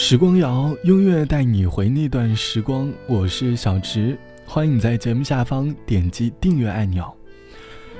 [0.00, 2.88] 时光谣，音乐带你回那段时光。
[3.08, 4.16] 我是小池，
[4.46, 7.12] 欢迎你在节目下方点击订阅按钮。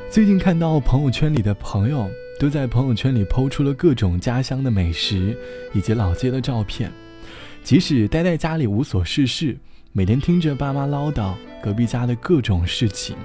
[0.08, 2.08] 最近看到朋友圈里的朋友
[2.38, 5.36] 都在朋友圈里抛出了各种家乡的美食
[5.74, 6.88] 以及老街的照片。
[7.64, 9.58] 即使待在家里无所事事，
[9.90, 13.16] 每天听着爸妈唠叨隔壁家的各种事情，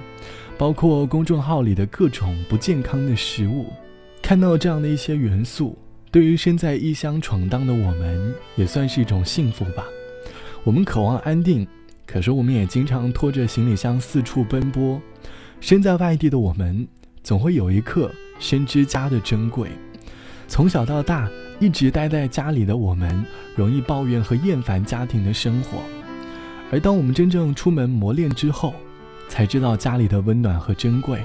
[0.58, 3.72] 包括公众号里的各种不健康的食物，
[4.20, 5.78] 看到这样的一些元素。
[6.14, 9.84] 对于身在异乡闯荡的我们，也算是一种幸福吧。
[10.62, 11.66] 我们渴望安定，
[12.06, 15.02] 可是我们也经常拖着行李箱四处奔波。
[15.60, 16.86] 身在外地的我们，
[17.24, 19.70] 总会有一刻深知家的珍贵。
[20.46, 25.82] 从小到大一直待在家里的我们，容易抱怨和厌烦家庭的生活。
[26.70, 28.72] 而当我们真正出门磨练之后，
[29.28, 31.18] 才知道家里的温暖和珍贵。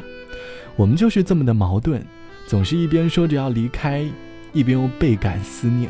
[0.76, 2.04] 我们就是这么的矛盾，
[2.48, 4.10] 总是一边说着要离开。
[4.54, 5.90] 一边又倍感思念，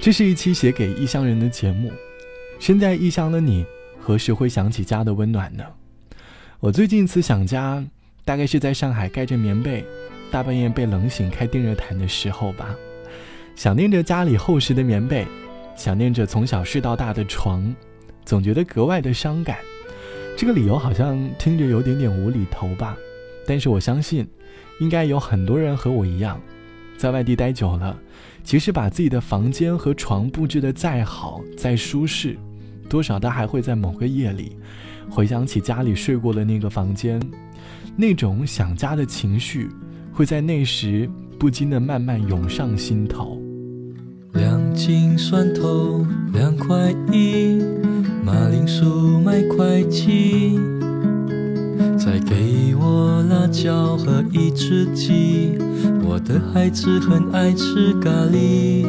[0.00, 1.90] 这是一期写给异乡人的节目。
[2.58, 3.64] 身在异乡的你，
[3.98, 5.64] 何时会想起家的温暖呢？
[6.60, 7.82] 我最近一次想家，
[8.24, 9.84] 大概是在上海盖着棉被，
[10.30, 12.76] 大半夜被冷醒开电热毯的时候吧。
[13.56, 15.26] 想念着家里厚实的棉被，
[15.74, 17.74] 想念着从小睡到大的床，
[18.26, 19.56] 总觉得格外的伤感。
[20.36, 22.96] 这个理由好像听着有点点无厘头吧，
[23.46, 24.28] 但是我相信，
[24.80, 26.38] 应该有很多人和我一样。
[27.00, 27.96] 在外地待久了，
[28.44, 32.36] 其实把自己的房间和床布置的再好、再舒适，
[32.90, 34.54] 多少他还会在某个夜里，
[35.08, 37.18] 回想起家里睡过的那个房间，
[37.96, 39.66] 那种想家的情绪，
[40.12, 43.40] 会在那时不禁的慢慢涌上心头。
[44.34, 46.04] 两斤蒜头，
[46.34, 47.62] 两块一，
[48.22, 50.60] 马铃薯买块七，
[52.02, 55.58] 再给我辣椒和一只鸡。
[56.02, 58.86] 我的孩子很爱吃咖喱，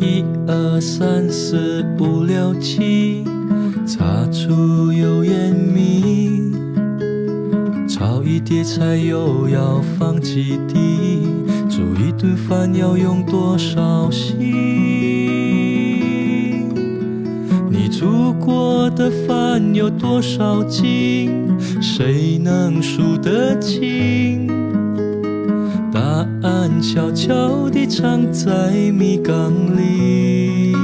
[0.00, 3.22] 一二三四五六七，
[3.86, 6.54] 擦出油烟米，
[7.86, 11.28] 炒一碟菜又要放几滴，
[11.68, 14.97] 煮一顿饭要用多少心？
[17.90, 21.58] 你煮过的饭有多少斤？
[21.80, 24.46] 谁能数得清？
[25.90, 25.98] 答
[26.42, 28.52] 案悄悄地藏在
[28.92, 30.74] 米缸里。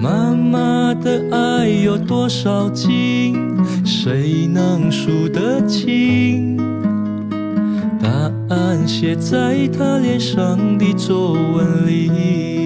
[0.00, 3.34] 妈妈的爱有多少斤？
[3.84, 6.56] 谁能数得清？
[8.00, 8.08] 答
[8.54, 12.57] 案写在她脸上的皱纹里。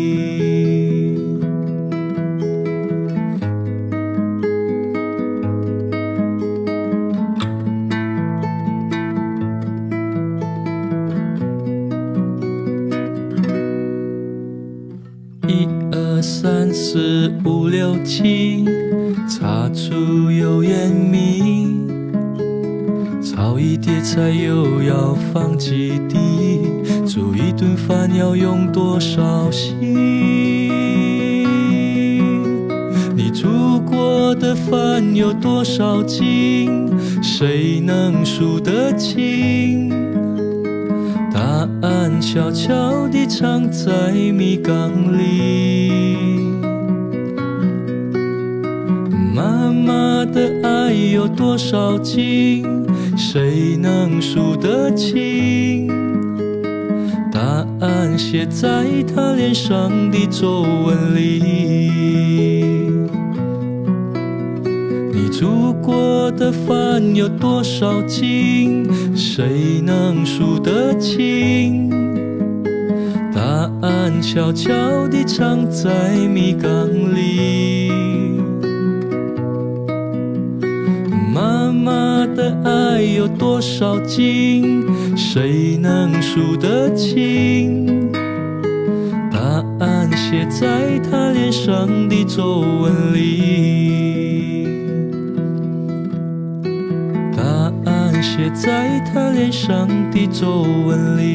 [17.83, 18.65] 四五六七，
[19.29, 21.85] 擦出油烟米，
[23.21, 26.61] 炒一碟菜又要放几滴，
[27.05, 29.81] 煮一顿饭要用多少心？
[33.17, 36.89] 你煮过的饭有多少斤？
[37.21, 39.89] 谁能数得清？
[41.35, 46.02] 答案悄悄地藏在米缸里。
[50.33, 52.65] 的爱有多少斤？
[53.17, 55.89] 谁能数得清？
[57.31, 57.41] 答
[57.81, 58.85] 案写在
[59.15, 61.83] 她脸上的皱纹里。
[65.13, 68.89] 你煮过的饭有多少斤？
[69.15, 71.91] 谁能数得清？
[73.35, 73.41] 答
[73.83, 74.73] 案悄悄
[75.09, 77.82] 地藏在米缸里。
[81.83, 84.87] 妈的爱有多少斤？
[85.17, 88.13] 谁能数得清？
[89.33, 89.41] 答
[89.81, 94.69] 案写在她脸上的皱纹里。
[97.37, 97.43] 答
[97.91, 101.33] 案写在她脸上的皱纹里。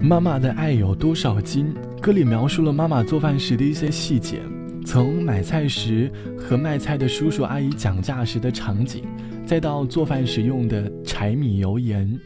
[0.00, 1.74] 妈妈的爱有多少斤？
[2.00, 4.40] 歌里描述了妈妈做饭时的一些细节。
[4.84, 9.04] 从买菜时和卖菜的叔叔阿姨讲价时的场景，
[9.46, 12.18] 再到做饭时用的柴米油盐，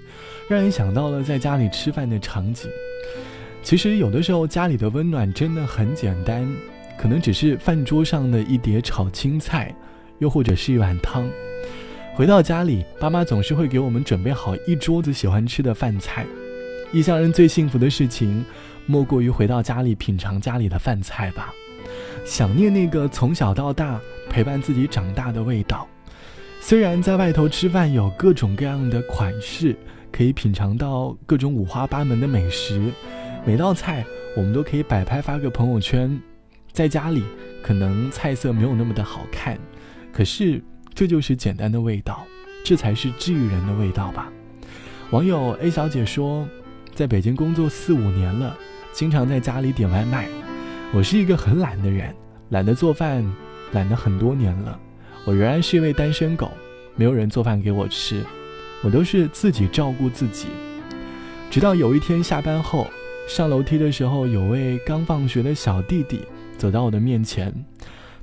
[0.49, 2.69] 让人想到了在家里吃饭的场景。
[3.62, 6.47] 其实有的时候家里的温暖真的很简单，
[6.99, 9.75] 可能只是饭桌上的一碟炒青菜，
[10.19, 11.29] 又或者是一碗汤。
[12.14, 16.25] 回到家里，爸妈总是会给我们准备好一桌子喜欢吃的饭菜。
[16.93, 18.44] 异乡人最幸福的事情，
[18.87, 21.53] 莫过于回到家里品尝家里的饭菜吧。
[22.25, 25.87] 想念那个从小到大陪伴自己长大的味道。
[26.61, 29.77] 虽然在外头吃饭有各种各样的款式，
[30.11, 32.91] 可以品尝到各种五花八门的美食，
[33.45, 34.05] 每道菜
[34.37, 36.21] 我们都可以摆拍发个朋友圈。
[36.73, 37.23] 在家里
[37.63, 39.59] 可能菜色没有那么的好看，
[40.13, 42.27] 可是这就是简单的味道，
[42.65, 44.31] 这才是治愈人的味道吧。
[45.11, 46.47] 网友 A 小姐说，
[46.95, 48.57] 在北京工作四五年了，
[48.93, 50.29] 经常在家里点外卖。
[50.96, 52.10] 我是一个很懒的人，
[52.48, 53.22] 懒得做饭，
[53.72, 54.81] 懒得很多年了。
[55.26, 56.50] 我仍然是一位单身狗，
[56.94, 58.25] 没有人做饭给我吃，
[58.82, 60.46] 我都是自己照顾自己。
[61.50, 62.87] 直到有一天下班后，
[63.28, 66.22] 上楼梯的时候，有位刚放学的小弟弟
[66.56, 67.52] 走到我的面前，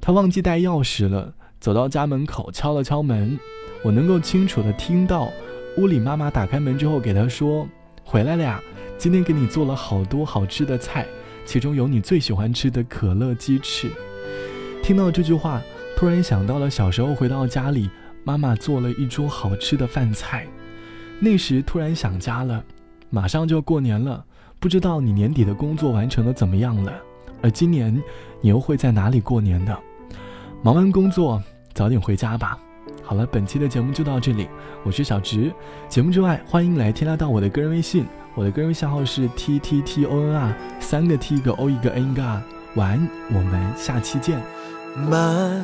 [0.01, 3.37] 他忘记带钥匙了，走到家门口敲了敲门，
[3.83, 5.31] 我能够清楚的听到
[5.77, 7.67] 屋里妈妈打开门之后给他说
[8.03, 8.59] ：“回来了呀，
[8.97, 11.05] 今天给你做了好多好吃的菜。”
[11.45, 13.91] 其中有你最喜欢吃的可乐鸡翅。
[14.81, 15.61] 听到这句话，
[15.95, 17.89] 突然想到了小时候回到家里，
[18.23, 20.45] 妈妈做了一桌好吃的饭菜。
[21.19, 22.63] 那时突然想家了，
[23.09, 24.25] 马上就过年了，
[24.59, 26.93] 不知道你年底的工作完成的怎么样了？
[27.41, 27.93] 而今年
[28.41, 29.77] 你又会在哪里过年呢？
[30.61, 31.41] 忙完工作
[31.73, 32.57] 早点回家吧。
[33.03, 34.47] 好了，本期的节目就到这里，
[34.83, 35.51] 我是小直。
[35.87, 38.05] 节目之外，欢迎来添加到我的个人微信。
[38.35, 42.41] 我的个人微信号是 t t t o n r，三个 t 一个 o 一个 n 一个 r。
[42.75, 44.41] 晚安，我们下期见。
[44.95, 45.63] 漫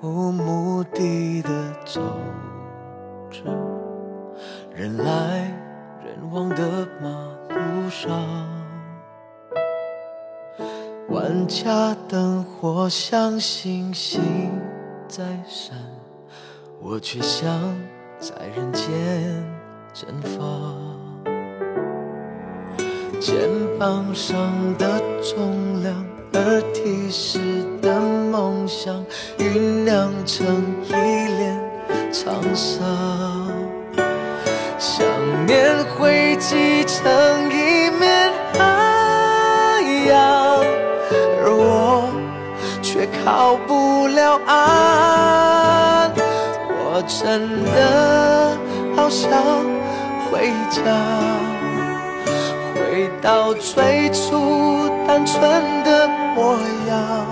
[0.00, 1.50] 无目的的
[1.84, 2.00] 走
[3.30, 3.42] 着，
[4.74, 5.52] 人来
[6.02, 7.08] 人往的马
[7.54, 8.48] 路上，
[11.10, 14.22] 万家灯火像星星
[15.06, 15.76] 在闪，
[16.80, 17.50] 我却想
[18.18, 19.44] 在人间
[19.92, 20.95] 绽放。
[23.20, 23.34] 肩
[23.78, 24.36] 膀上
[24.78, 27.38] 的重量，而提示
[27.82, 28.94] 的梦想，
[29.38, 30.46] 酝酿成
[30.84, 31.58] 一脸
[32.12, 33.48] 沧桑。
[34.78, 35.06] 想
[35.46, 37.04] 念汇集成
[37.50, 40.62] 一面海洋，
[41.42, 42.08] 而我
[42.82, 46.12] 却靠不了岸。
[46.68, 48.56] 我真的
[48.94, 49.30] 好想
[50.30, 51.55] 回家。
[52.96, 55.42] 回到最初单纯
[55.84, 56.54] 的模
[56.88, 57.26] 样，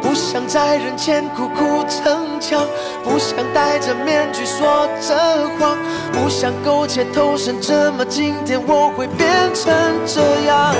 [0.00, 2.64] 不想在人前苦苦逞强，
[3.02, 5.16] 不想戴着面具说着
[5.58, 5.76] 谎，
[6.12, 9.74] 不想苟且偷生，怎么今天我会变成
[10.06, 10.72] 这样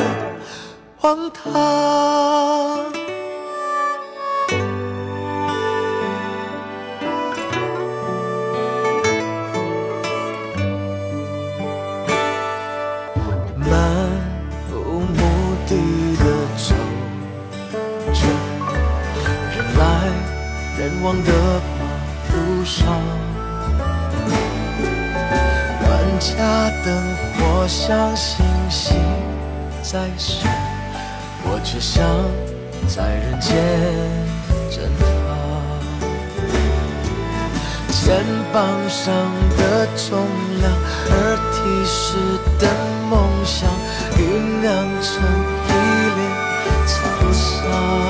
[0.99, 3.00] 荒唐？
[21.25, 21.83] 的马
[22.33, 22.79] 路上，
[25.83, 26.29] 万家
[26.85, 26.89] 灯
[27.35, 28.97] 火像星星
[29.83, 30.51] 在闪，
[31.45, 32.05] 我却想
[32.89, 33.49] 在人间
[34.71, 35.09] 绽放。
[37.91, 38.59] 肩膀
[38.89, 39.13] 上
[39.57, 40.09] 的重
[40.61, 40.73] 量，
[41.11, 41.13] 而
[41.53, 41.99] 提示
[42.59, 42.63] 的
[43.09, 43.13] 梦
[43.45, 43.69] 想，
[44.17, 44.19] 酝
[44.61, 44.69] 酿
[45.03, 45.09] 成
[45.67, 45.71] 一
[46.17, 46.19] 脸
[46.87, 46.89] 沧
[47.33, 48.10] 桑。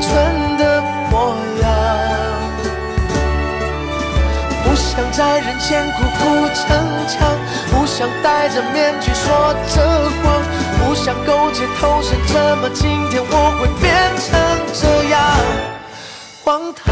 [0.00, 1.68] 纯的模样。
[4.64, 6.62] 不想在人前苦苦逞
[7.08, 7.36] 强，
[7.70, 10.42] 不想戴着面具说着谎。
[10.82, 14.28] 不想苟且偷生，怎么今天我会变成
[14.72, 15.20] 这样
[16.42, 16.89] 荒唐？